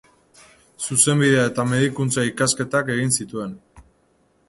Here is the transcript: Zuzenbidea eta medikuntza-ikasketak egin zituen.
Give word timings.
Zuzenbidea 0.85 1.45
eta 1.51 1.67
medikuntza-ikasketak 1.73 2.93
egin 2.99 3.17
zituen. 3.21 3.57